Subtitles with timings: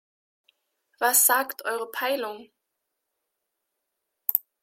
[0.97, 2.49] Was sagt eure Peilung?